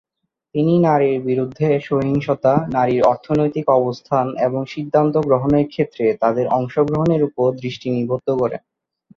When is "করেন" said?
8.41-8.61